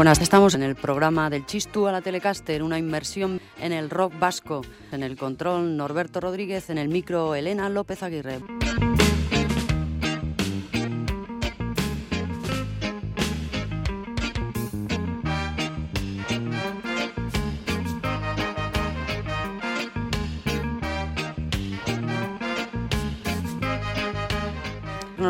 [0.00, 4.18] Buenas, estamos en el programa del Chistu a la Telecaster, una inmersión en el rock
[4.18, 4.62] vasco.
[4.92, 8.40] En el control Norberto Rodríguez, en el micro Elena López Aguirre.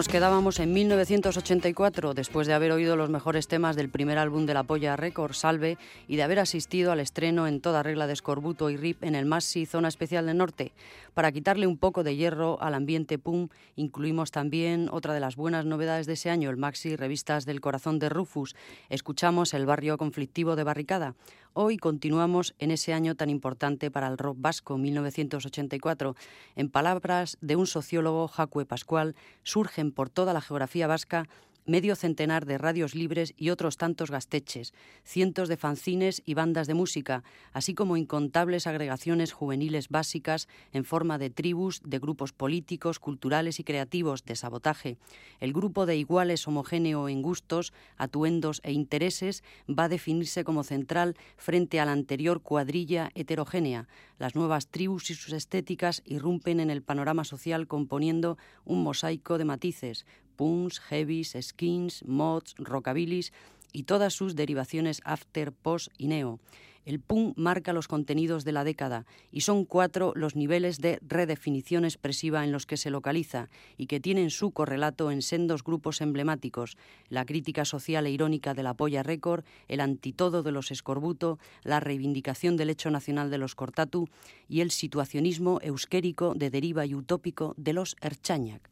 [0.01, 4.55] Nos quedábamos en 1984, después de haber oído los mejores temas del primer álbum de
[4.55, 5.77] la Polla Record, Salve,
[6.09, 9.27] y de haber asistido al estreno en toda regla de Escorbuto y Rip en el
[9.27, 10.73] Massi Zona Especial del Norte.
[11.13, 15.67] Para quitarle un poco de hierro al ambiente pum, incluimos también otra de las buenas
[15.67, 18.57] novedades de ese año, el Maxi Revistas del Corazón de Rufus.
[18.89, 21.15] Escuchamos el barrio conflictivo de Barricada.
[21.53, 26.15] Hoy continuamos en ese año tan importante para el rock vasco, 1984.
[26.55, 31.29] En palabras de un sociólogo, Jacue Pascual, surgen por toda la geografía vasca
[31.67, 34.73] medio centenar de radios libres y otros tantos gasteches,
[35.05, 41.19] cientos de fanzines y bandas de música, así como incontables agregaciones juveniles básicas en forma
[41.19, 44.99] de tribus, de grupos políticos, culturales y creativos de sabotaje.
[45.39, 51.17] El grupo de iguales homogéneo en gustos, atuendos e intereses va a definirse como central
[51.37, 53.89] frente a la anterior cuadrilla heterogénea.
[54.19, 59.45] Las nuevas tribus y sus estéticas irrumpen en el panorama social componiendo un mosaico de
[59.45, 60.07] matices,
[60.41, 63.31] punks, heavies, skins, mods, rockabilis
[63.75, 66.41] y todas sus derivaciones after, post y neo.
[66.87, 71.85] El punk marca los contenidos de la década y son cuatro los niveles de redefinición
[71.85, 76.79] expresiva en los que se localiza y que tienen su correlato en sendos grupos emblemáticos,
[77.11, 81.81] la crítica social e irónica de la Polla Record, el antitodo de los Escorbuto, la
[81.81, 84.09] reivindicación del hecho nacional de los Cortatu
[84.49, 88.71] y el situacionismo euskérico de deriva y utópico de los Erchañac.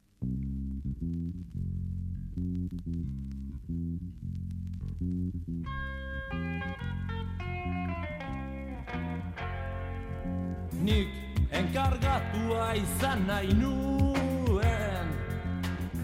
[10.79, 11.09] Nik
[11.51, 15.09] enkargatua izan nahi nuen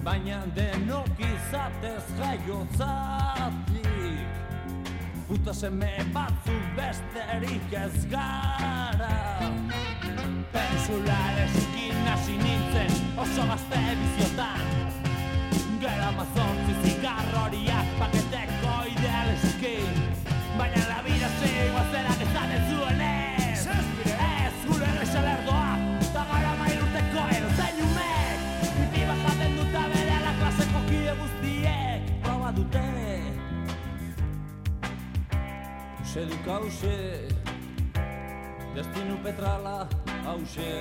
[0.04, 3.84] Baina denok izatez jaiotzatik.
[5.28, 9.48] Puta seme batzuk besterik ez gara.
[10.52, 14.62] Pensular eskin hasi nintzen oso gazte biziotan.
[15.80, 18.33] Gero mazontzi zigarroriak paketeko
[36.14, 37.26] Hause duk hause
[38.74, 39.88] Destinu petrala
[40.22, 40.74] hause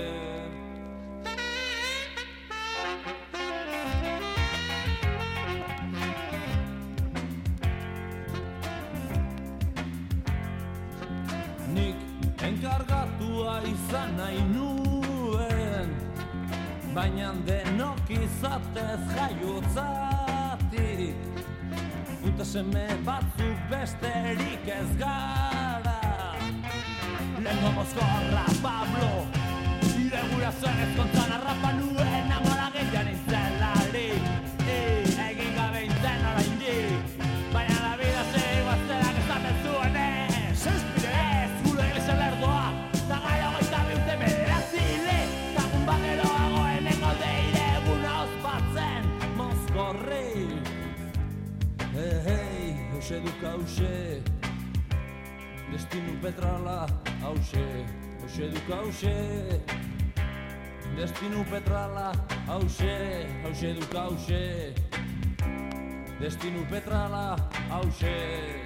[11.73, 11.97] Nik
[12.37, 15.89] enkargatua izan nahi nuen
[16.93, 21.32] Baina denok izatez jaiotzatik
[22.33, 25.99] Puta seme batzuk besterik ez gara
[27.45, 29.11] Lengo mozkorra Pablo
[30.01, 33.13] Ire gura zen ezkontzan arrapa nuen Amara gehian
[53.13, 54.21] hause duk hause
[55.71, 56.87] Destinu petrala
[57.21, 57.65] hause
[58.21, 59.61] Hause duk hause
[60.97, 62.11] Destinu petrala
[62.47, 64.73] hause Hause duk hause
[66.19, 67.37] Destinu petrala
[67.69, 68.62] hause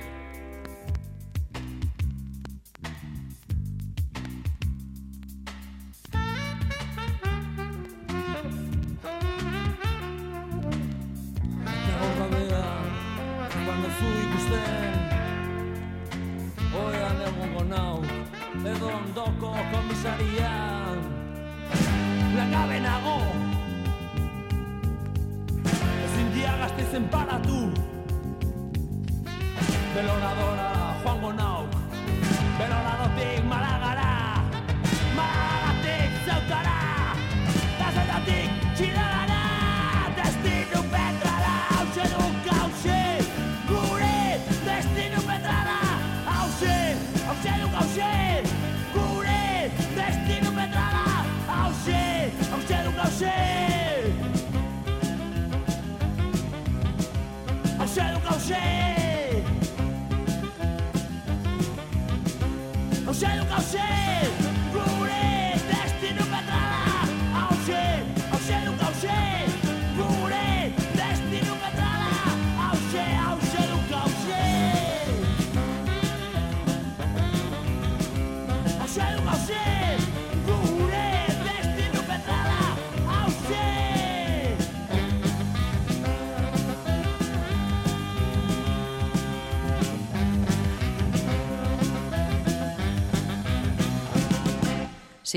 [63.77, 64.06] shame.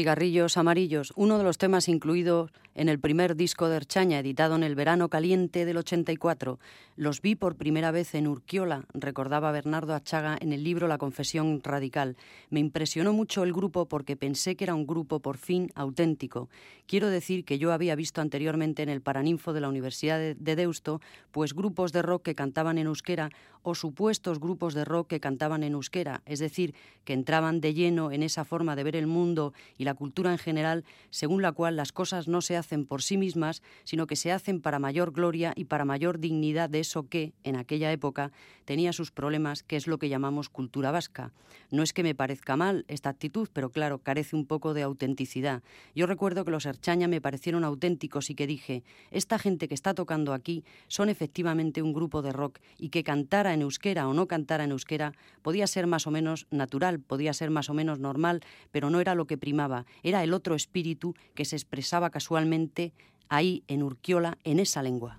[0.01, 4.63] Cigarrillos amarillos, uno de los temas incluidos en el primer disco de Erchaña, editado en
[4.63, 6.59] el verano caliente del 84.
[6.97, 11.61] Los vi por primera vez en Urquiola, recordaba Bernardo Achaga en el libro La Confesión
[11.63, 12.17] Radical.
[12.49, 16.49] Me impresionó mucho el grupo porque pensé que era un grupo por fin auténtico.
[16.87, 21.03] Quiero decir que yo había visto anteriormente en el Paraninfo de la Universidad de Deusto,
[21.31, 23.29] pues grupos de rock que cantaban en euskera
[23.63, 26.75] o supuestos grupos de rock que cantaban en euskera, es decir,
[27.05, 30.39] que entraban de lleno en esa forma de ver el mundo y la cultura en
[30.39, 34.33] general, según la cual las cosas no se hacen por sí mismas, sino que se
[34.33, 38.33] hacen para mayor gloria y para mayor dignidad de eso que, en aquella época,
[38.65, 41.33] tenía sus problemas, que es lo que llamamos cultura vasca.
[41.71, 45.63] No es que me parezca mal esta actitud, pero claro, carece un poco de autenticidad.
[45.95, 49.95] Yo recuerdo que los Erchaña me parecieron auténticos y que dije, esta gente que está
[49.95, 54.27] tocando aquí son efectivamente un grupo de rock y que cantara en euskera o no
[54.27, 55.13] cantara en euskera
[55.43, 59.15] podía ser más o menos natural, podía ser más o menos normal, pero no era
[59.15, 62.93] lo que primaba era el otro espíritu que se expresaba casualmente
[63.29, 65.19] ahí en Urquiola, en esa lengua.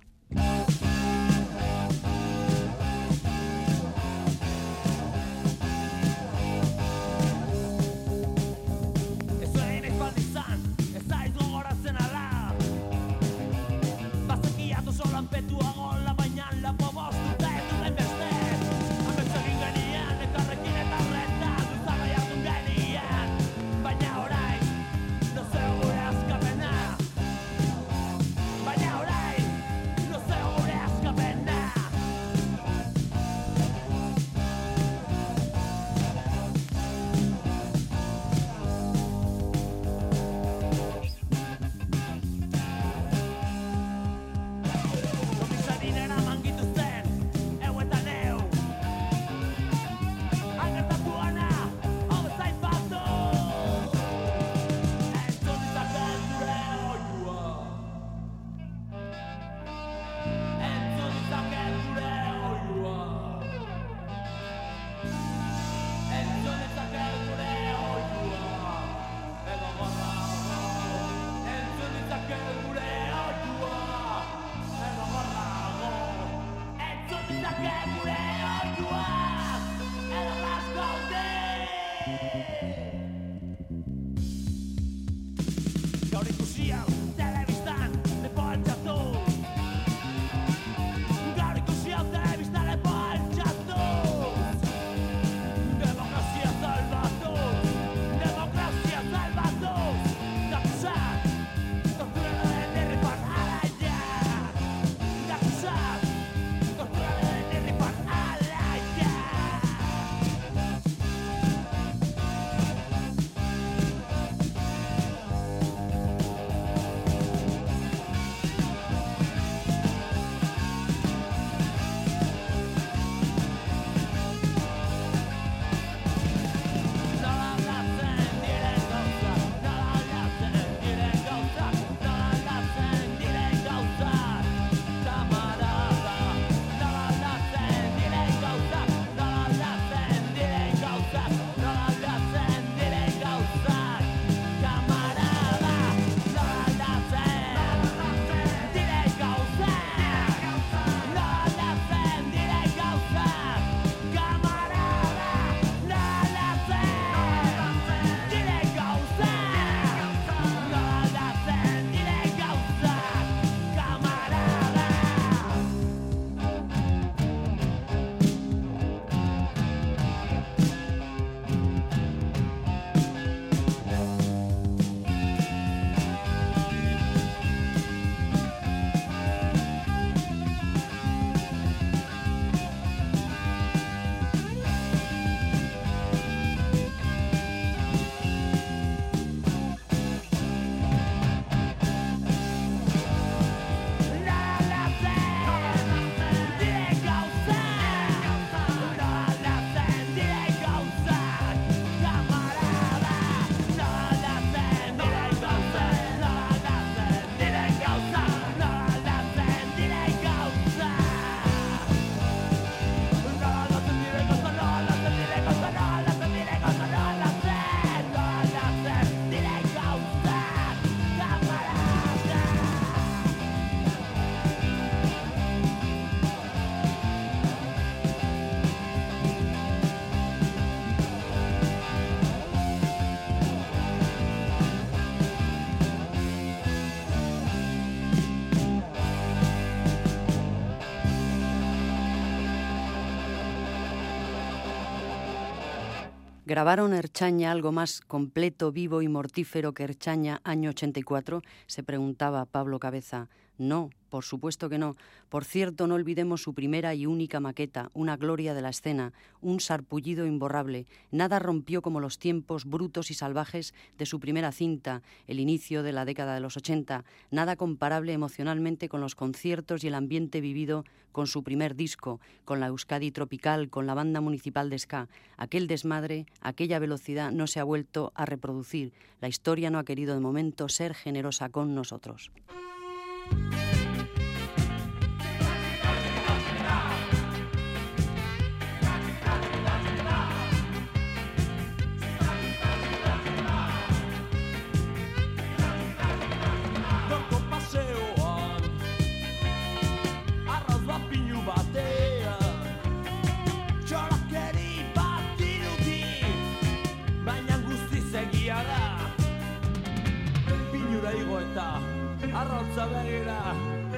[246.52, 251.40] ¿Grabaron Erchaña algo más completo, vivo y mortífero que Erchaña año 84?
[251.66, 253.30] Se preguntaba Pablo Cabeza.
[253.56, 254.94] No, por supuesto que no.
[255.30, 259.58] Por cierto, no olvidemos su primera y única maqueta, una gloria de la escena, un
[259.58, 260.84] sarpullido imborrable.
[261.10, 265.92] Nada rompió como los tiempos brutos y salvajes de su primera cinta, el inicio de
[265.92, 267.06] la década de los 80.
[267.30, 272.60] Nada comparable emocionalmente con los conciertos y el ambiente vivido con su primer disco, con
[272.60, 275.08] la Euskadi tropical, con la banda municipal de Ska.
[275.38, 278.92] Aquel desmadre, aquella velocidad no se ha vuelto a reproducir.
[279.22, 282.30] La historia no ha querido de momento ser generosa con nosotros.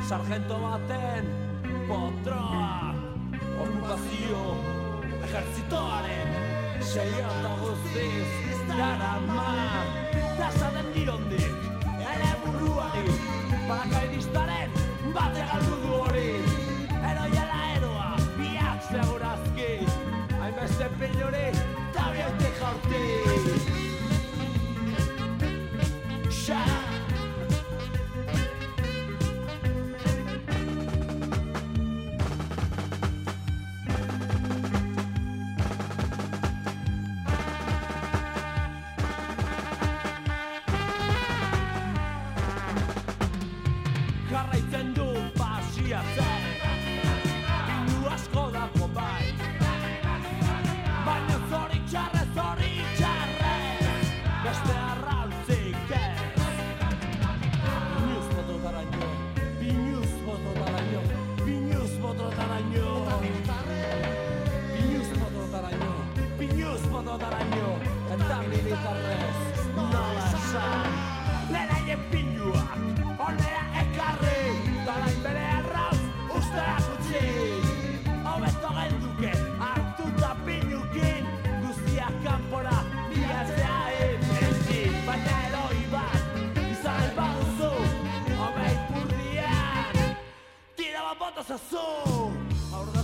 [0.08, 1.28] Sargento baten
[1.88, 2.94] potroa
[3.62, 4.42] okupazio
[5.24, 6.34] ejertzitoaren
[6.92, 9.46] seia eta guztiz darama
[10.38, 11.63] tasa den dirondik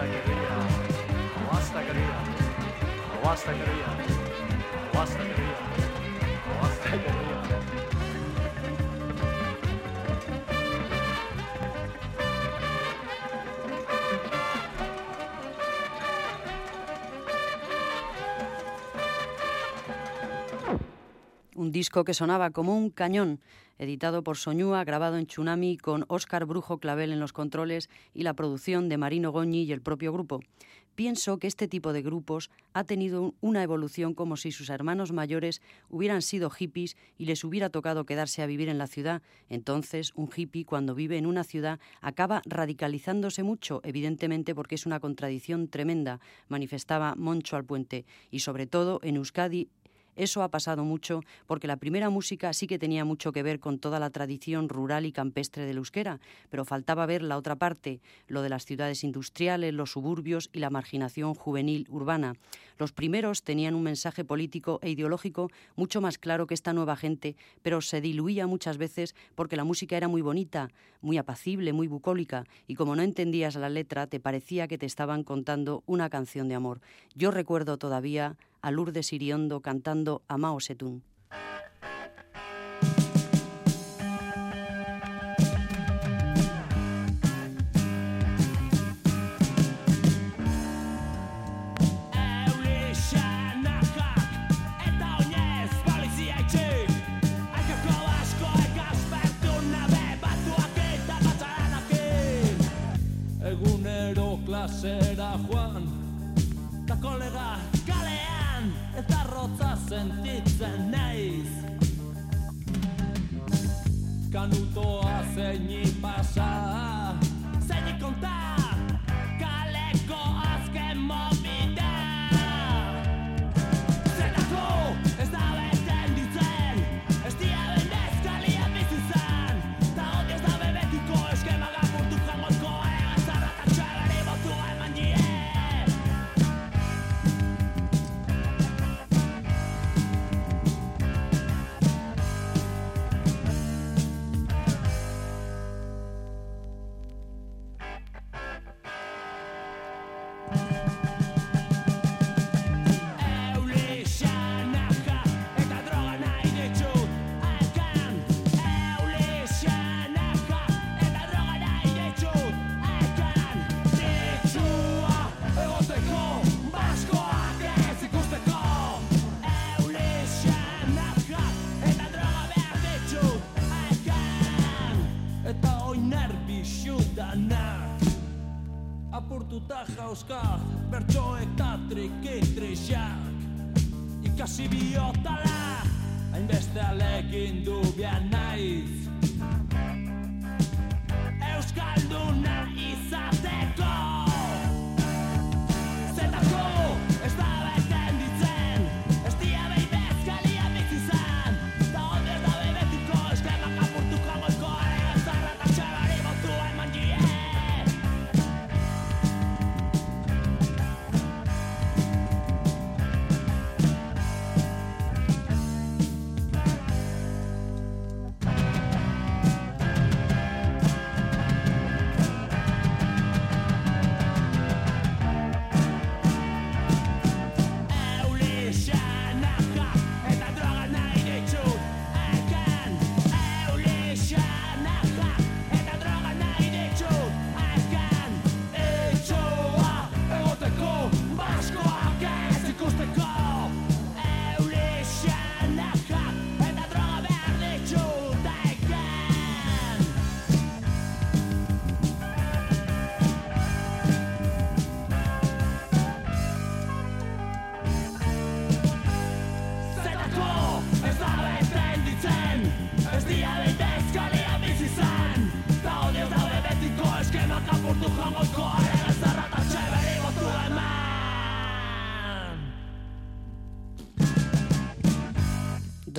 [0.00, 2.16] hasta que ría,
[3.22, 3.90] o hasta que ría,
[6.62, 7.29] o.
[21.68, 23.40] disco que sonaba como un cañón,
[23.76, 28.32] editado por Soñúa, grabado en Tsunami con Óscar Brujo Clavel en los controles y la
[28.32, 30.40] producción de Marino Goñi y el propio grupo.
[30.94, 35.62] pienso que este tipo de grupos ha tenido una evolución como si sus hermanos mayores
[35.88, 39.22] hubieran sido hippies y les hubiera tocado quedarse a vivir en la ciudad.
[39.48, 45.00] Entonces, un hippie cuando vive en una ciudad acaba radicalizándose mucho, evidentemente porque es una
[45.00, 49.68] contradicción tremenda, manifestaba Moncho al Puente, y sobre todo en Euskadi
[50.22, 53.78] eso ha pasado mucho porque la primera música sí que tenía mucho que ver con
[53.78, 58.42] toda la tradición rural y campestre del euskera, pero faltaba ver la otra parte, lo
[58.42, 62.34] de las ciudades industriales, los suburbios y la marginación juvenil urbana.
[62.78, 67.36] Los primeros tenían un mensaje político e ideológico mucho más claro que esta nueva gente,
[67.62, 72.44] pero se diluía muchas veces porque la música era muy bonita, muy apacible, muy bucólica,
[72.66, 76.54] y como no entendías la letra, te parecía que te estaban contando una canción de
[76.54, 76.80] amor.
[77.14, 81.00] Yo recuerdo todavía a Lourdes Iriondo cantando a Mao Zedong.
[105.50, 105.84] joan,
[110.00, 111.60] enteza nice
[114.32, 116.89] kan uto ase ni pasa.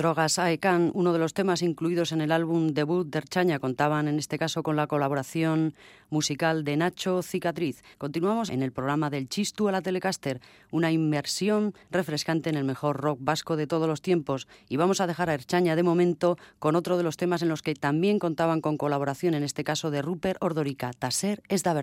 [0.02, 4.18] Drogas Aekan, uno de los temas incluidos en el álbum debut de Erchaña, contaban en
[4.18, 5.74] este caso con la colaboración
[6.10, 7.84] musical de Nacho Cicatriz.
[7.98, 10.40] Continuamos en el programa del Chistu a la Telecaster,
[10.72, 14.48] una inmersión refrescante en el mejor rock vasco de todos los tiempos.
[14.68, 17.62] Y vamos a dejar a Erchaña de momento con otro de los temas en los
[17.62, 21.74] que también contaban con colaboración, en este caso de Rupert Ordorica, Taser es da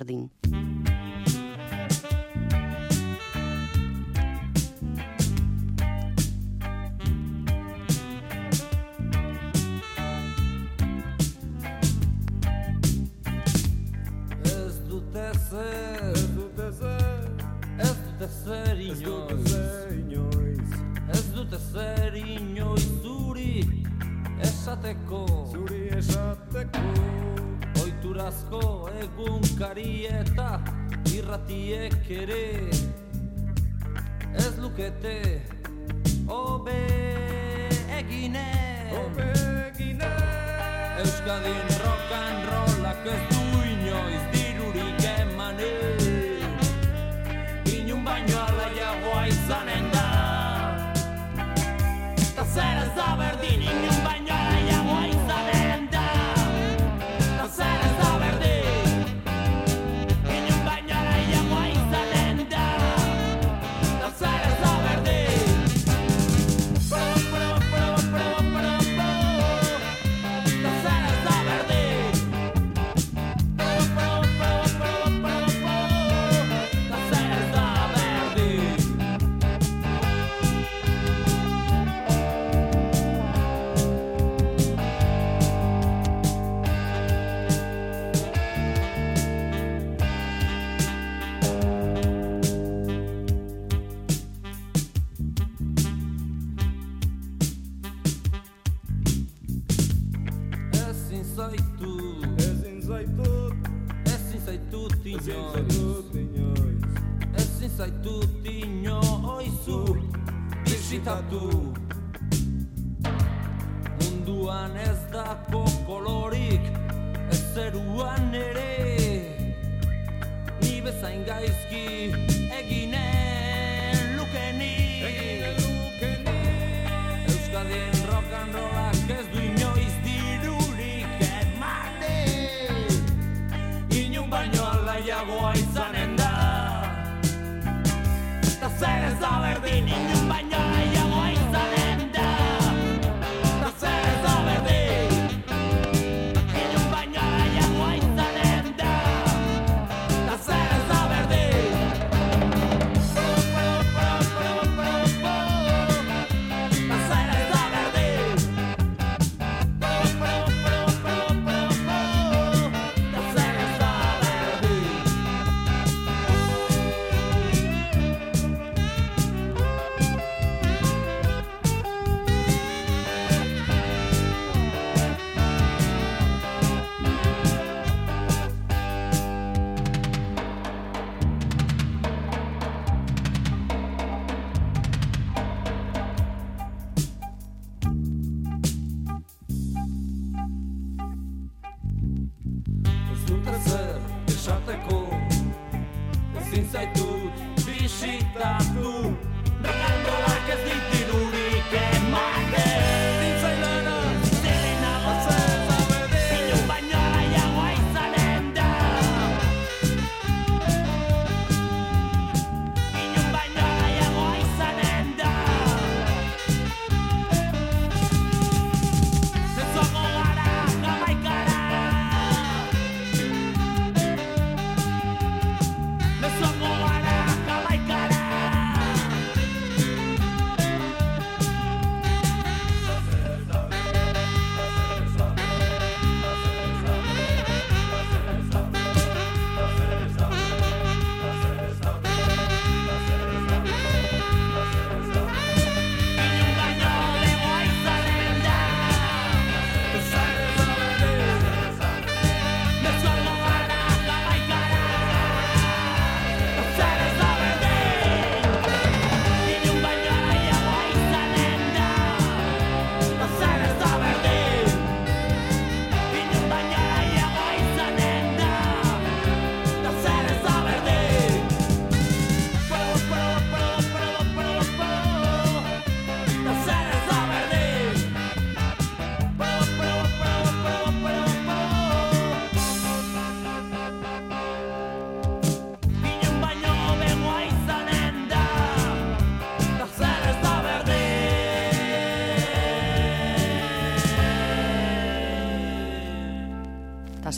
[15.79, 16.97] Ez dute ze
[17.77, 19.53] Ez dute zer inoiz
[21.13, 23.83] Ez dute zer inoiz Zuri
[24.41, 26.83] esateko Zuri esateko
[27.83, 28.61] Oiturazko
[29.01, 30.49] egunkari eta
[31.13, 32.45] irratiek ere
[34.35, 35.41] Ez lukete
[36.27, 36.79] Obe
[37.99, 38.47] egine
[39.03, 39.31] Obe
[39.67, 40.13] egine
[41.03, 43.38] Euskadin rock and rollak ez du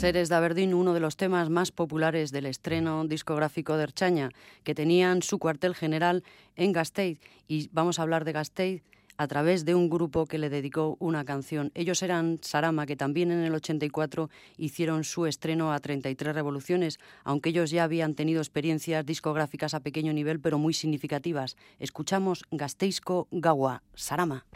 [0.02, 4.30] Seres de Aberdeen, uno de los temas más populares del estreno discográfico de Erchaña,
[4.64, 6.24] que tenían su cuartel general
[6.56, 7.20] en Gasteiz.
[7.46, 8.82] Y vamos a hablar de Gasteiz
[9.16, 11.70] a través de un grupo que le dedicó una canción.
[11.76, 17.50] Ellos eran Sarama, que también en el 84 hicieron su estreno a 33 revoluciones, aunque
[17.50, 21.56] ellos ya habían tenido experiencias discográficas a pequeño nivel, pero muy significativas.
[21.78, 24.46] Escuchamos Gasteizco Gawa, Sarama.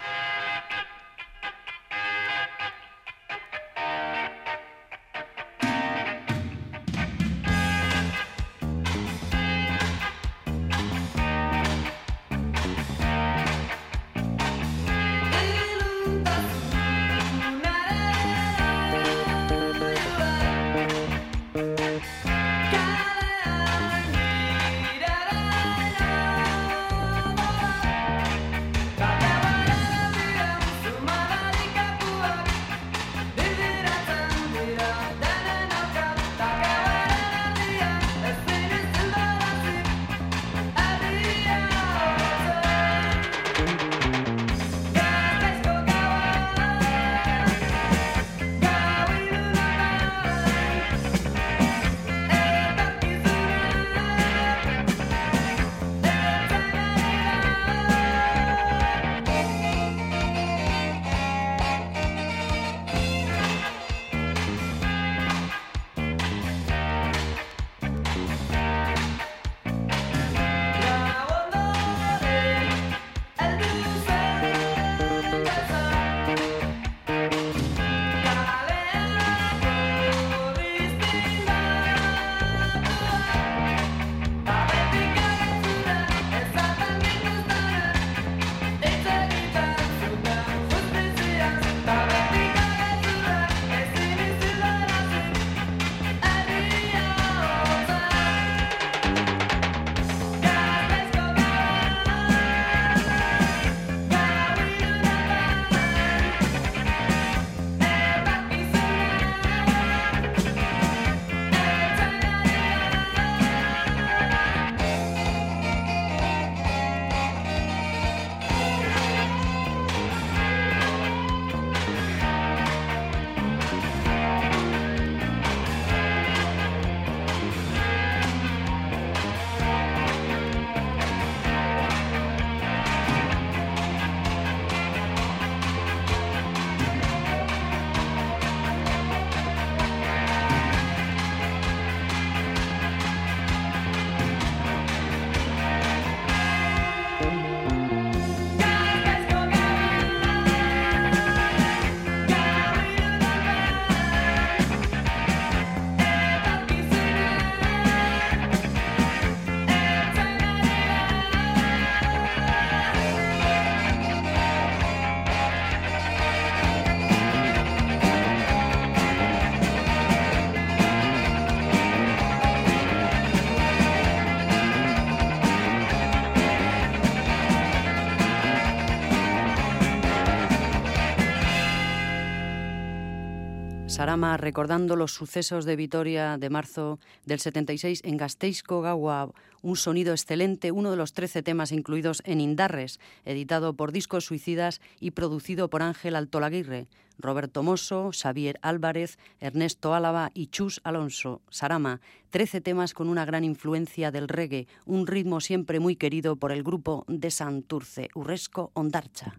[184.06, 190.12] Sarama recordando los sucesos de Vitoria de marzo del 76 en Gasteizko Gawa, un sonido
[190.12, 195.68] excelente, uno de los 13 temas incluidos en Indarres, editado por Discos Suicidas y producido
[195.68, 196.86] por Ángel Altolaguirre,
[197.18, 201.42] Roberto Mosso, Xavier Álvarez, Ernesto Álava y Chus Alonso.
[201.50, 206.52] Sarama, 13 temas con una gran influencia del reggae, un ritmo siempre muy querido por
[206.52, 209.34] el grupo de Santurce, Urresco Ondarcha.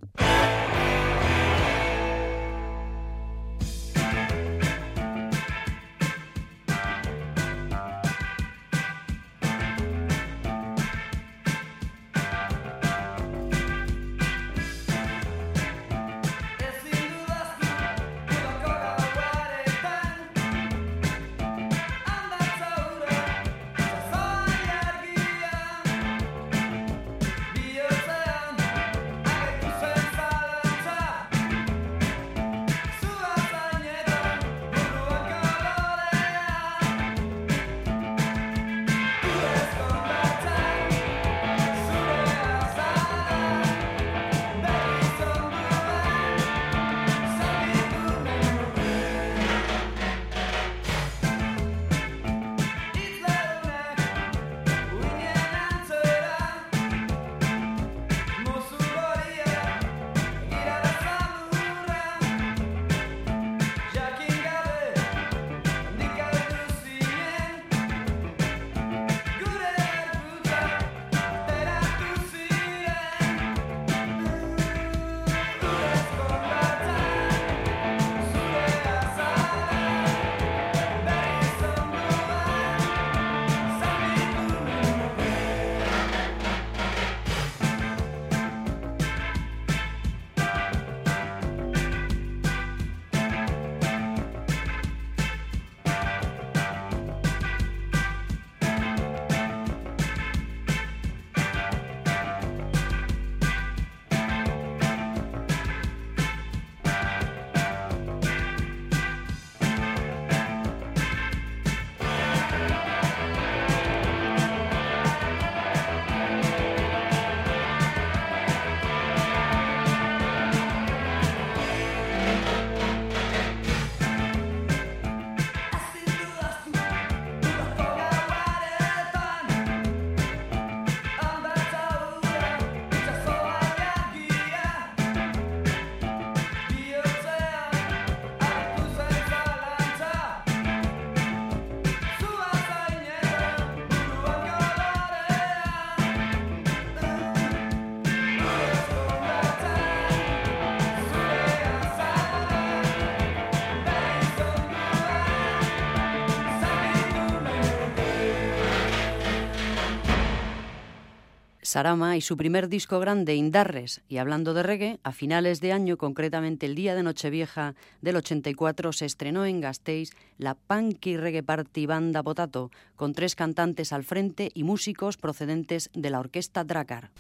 [161.78, 164.02] Sarama y su primer disco grande, Indarres.
[164.10, 168.94] Y hablando de reggae, a finales de año, concretamente el día de Nochevieja del 84,
[168.94, 170.10] se estrenó en Gasteiz
[170.40, 176.10] la Punky Reggae Party Banda Potato, con tres cantantes al frente y músicos procedentes de
[176.10, 177.12] la orquesta Dracar.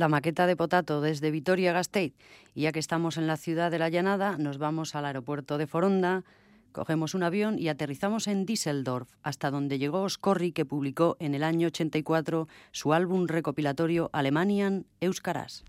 [0.00, 2.14] La maqueta de Potato desde Vitoria-Gasteiz.
[2.54, 5.66] Y ya que estamos en la ciudad de la Llanada, nos vamos al aeropuerto de
[5.66, 6.24] Foronda,
[6.72, 11.44] cogemos un avión y aterrizamos en Düsseldorf, hasta donde llegó Oscorri, que publicó en el
[11.44, 15.64] año 84 su álbum recopilatorio Alemanian Euskaras.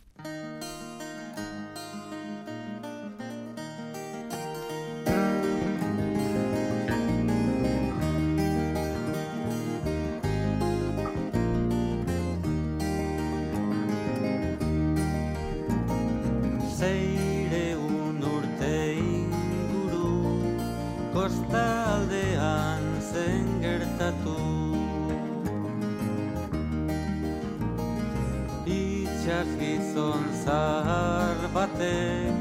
[29.22, 32.34] Itxas gizon zahar batek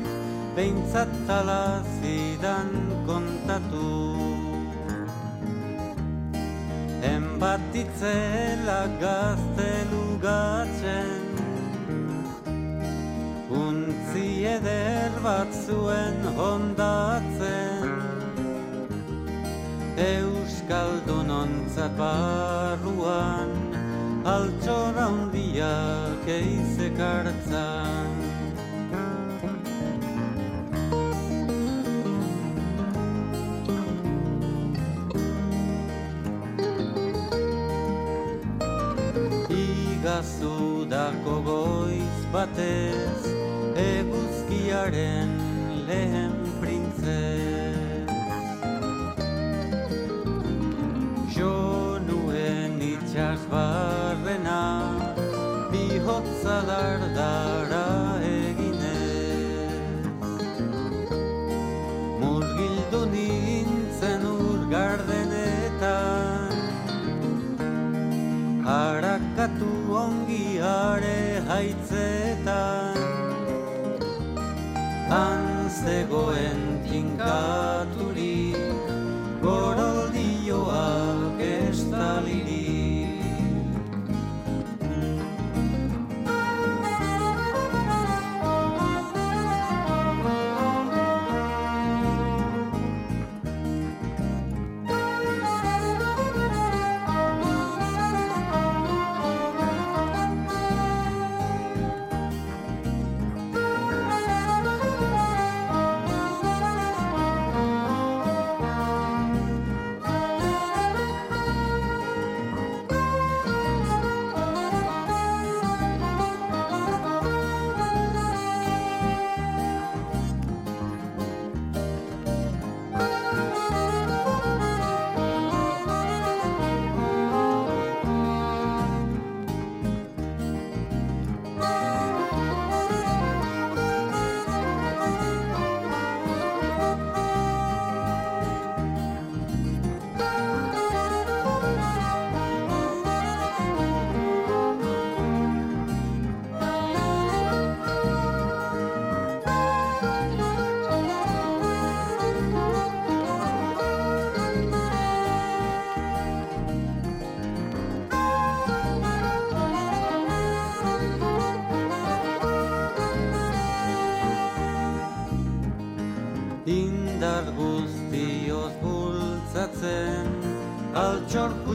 [0.56, 2.70] Behintzat tala zidan
[3.04, 3.92] kontatu.
[7.04, 11.20] Enbat itzela gaztelugatzen
[13.64, 17.88] Untzi eder bat zuen hondatzen.
[20.00, 23.50] Euskaldun ontzat barruan
[24.24, 28.10] Altxora hundiak eizekartzan
[39.50, 43.22] Igazudako goiz batez
[43.76, 45.30] Eguzkiaren
[45.86, 48.08] lehen printzez.
[51.34, 53.89] Jo nuen itxas barrena
[57.20, 57.86] dardara
[58.24, 60.04] eginez
[62.20, 66.54] Murgildu nintzen ur gardenetan
[68.70, 69.72] Harakatu
[70.04, 70.46] ongi
[71.52, 72.98] haitzetan
[75.12, 75.44] Han
[75.82, 77.79] zegoen tinkaturik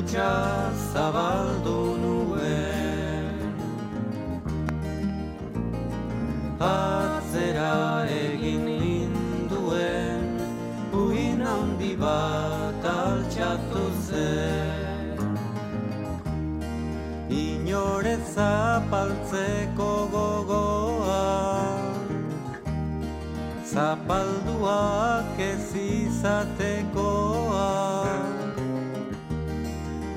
[0.07, 0.44] time.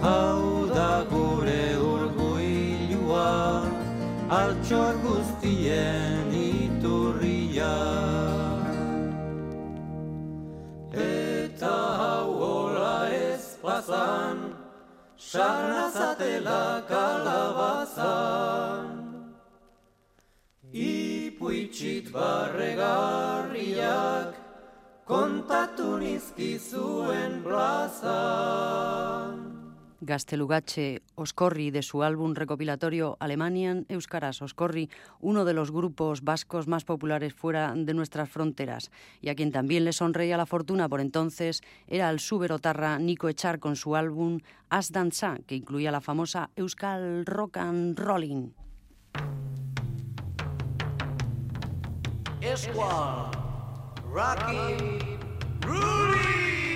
[0.00, 3.66] Hau da gure urguilua
[4.30, 7.76] Altxor guztien iturria
[10.92, 14.54] Eta hau hola ez plazan
[15.16, 18.86] Sarnazatela kalabazan
[20.72, 24.34] Ipuitxit barregarriak
[25.08, 29.37] kontatu nizkizuen plazan.
[30.00, 34.90] Gastelugache Oscorri de su álbum recopilatorio Alemanian Euskaras Oscorri,
[35.20, 38.90] uno de los grupos vascos más populares fuera de nuestras fronteras,
[39.20, 43.58] y a quien también le sonreía la fortuna por entonces era el suberotarra Nico Echar
[43.58, 44.40] con su álbum
[44.70, 48.50] As Danza, que incluía la famosa Euskal Rock and Rolling.
[54.10, 55.18] Rocky,
[55.66, 56.67] Rudy.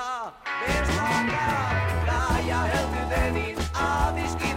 [0.00, 3.48] Besta gafla, já heldur þeim í
[3.84, 4.49] aðíski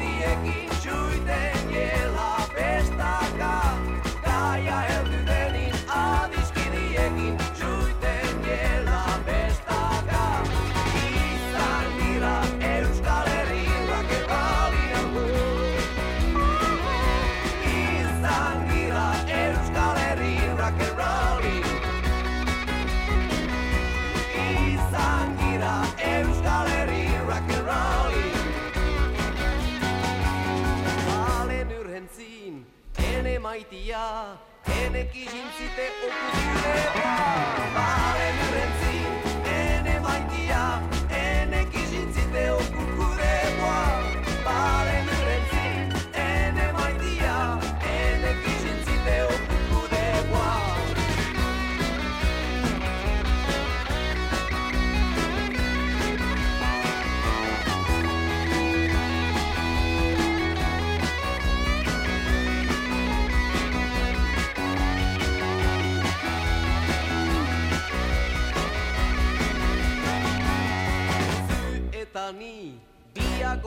[35.32, 37.53] Chințite, o cuzine.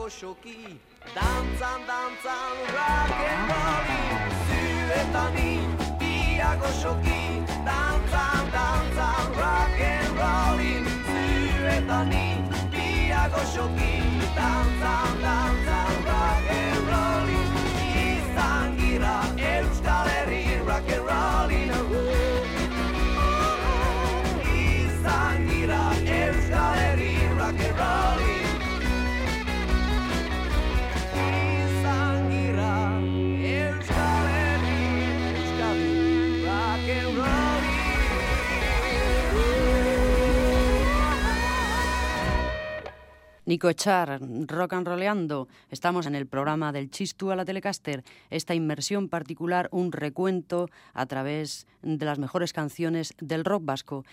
[0.07, 0.79] goxoki
[1.15, 4.03] Dantzan, dantzan, rock and rolli
[4.47, 5.35] Zuetan
[5.99, 7.21] bia goxoki
[7.67, 10.73] Dantzan, dantzan, rock and rolli
[11.09, 12.13] Zuetan
[12.71, 13.93] bia goxoki
[14.37, 15.86] Dantzan, dantzan
[43.47, 45.47] Nico Echar, Rock and Roleando.
[45.71, 48.03] Estamos en el programa del Chistu a la Telecaster.
[48.29, 54.03] Esta inmersión particular, un recuento a través de las mejores canciones del rock vasco.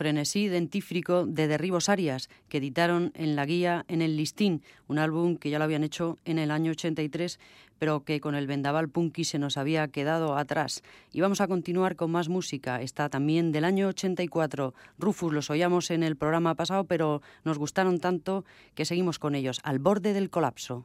[0.00, 5.36] Frenesí dentífrico de Derribos Arias, que editaron en la guía En el Listín, un álbum
[5.36, 7.38] que ya lo habían hecho en el año 83,
[7.78, 10.82] pero que con el vendaval punky se nos había quedado atrás.
[11.12, 12.80] Y vamos a continuar con más música.
[12.80, 14.72] Está también del año 84.
[14.98, 19.60] Rufus los oíamos en el programa pasado, pero nos gustaron tanto que seguimos con ellos,
[19.64, 20.82] al borde del colapso.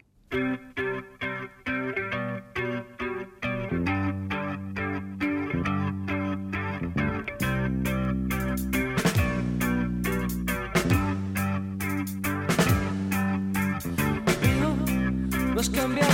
[15.55, 16.11] No has cambiado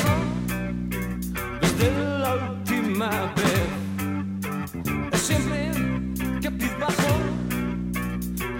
[1.61, 3.69] desde la última vez.
[5.13, 5.71] Es siempre
[6.79, 7.13] bajo,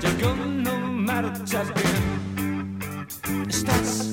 [0.01, 0.25] ya que
[0.63, 2.79] no marchas bien.
[3.47, 4.09] Estás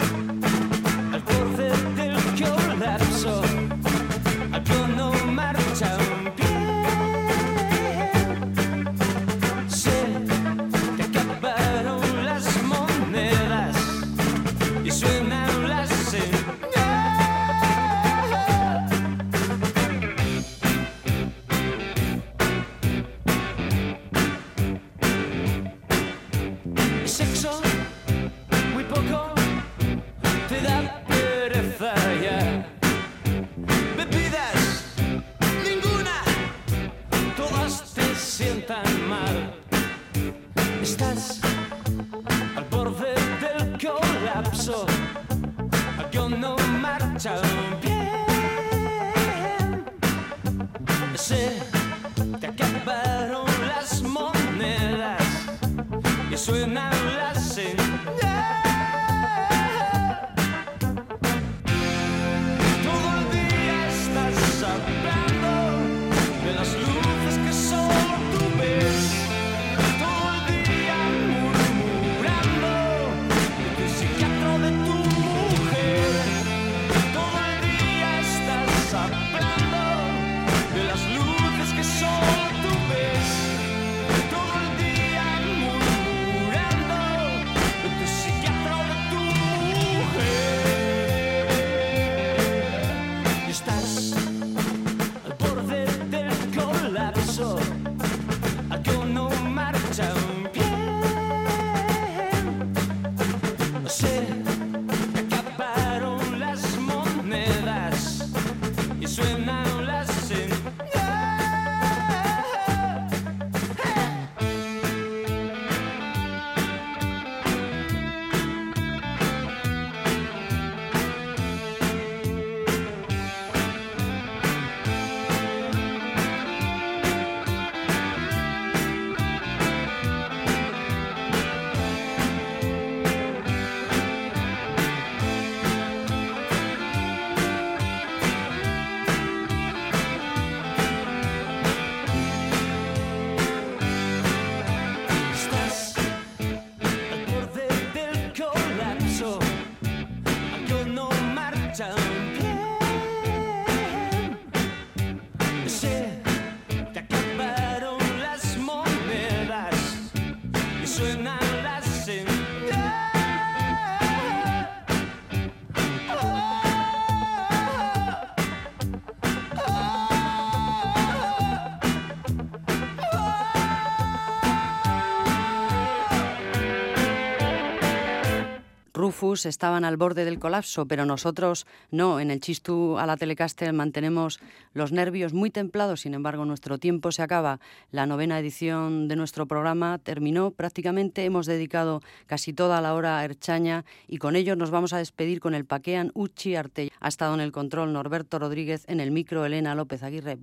[179.20, 182.20] Estaban al borde del colapso, pero nosotros no.
[182.20, 184.38] En el Chistu a la Telecaster mantenemos
[184.74, 187.58] los nervios muy templados, sin embargo nuestro tiempo se acaba.
[187.90, 193.24] La novena edición de nuestro programa terminó prácticamente, hemos dedicado casi toda la hora a
[193.24, 196.92] Erchaña y con ello nos vamos a despedir con el Paquean Uchi Arte.
[197.00, 200.38] Ha estado en el control Norberto Rodríguez, en el micro Elena López Aguirre.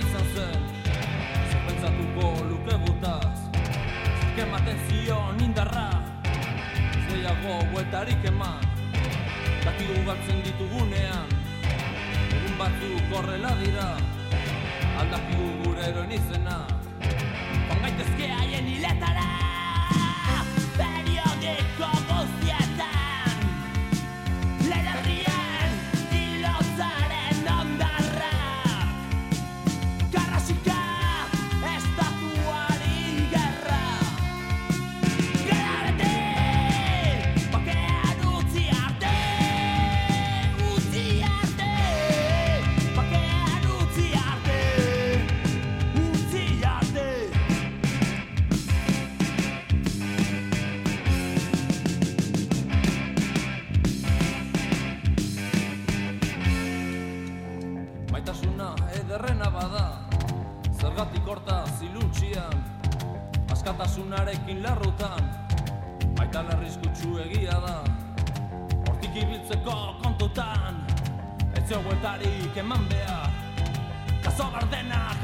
[0.00, 0.60] Izan zen
[1.50, 3.36] Zer pentsatuko luke gutaz
[4.34, 5.88] Zer ematen zion indarra
[6.94, 8.64] Ez gehiago bueltarik eman
[9.64, 11.36] Dakigu galtzen ditugunean
[12.38, 13.92] Egun batzuk horrela dira
[15.02, 16.58] Aldakigu gure eroen izena
[17.04, 19.33] Joan gaitezke haien hiletara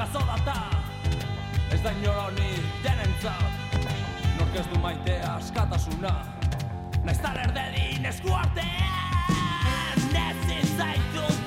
[0.01, 0.55] jaso data
[1.73, 2.51] Ez da inora honi
[2.83, 3.53] denentzat
[4.39, 6.15] Nork ez du maite askatasuna.
[7.05, 11.40] Naiz taler dedin eskuartean Ez izaitut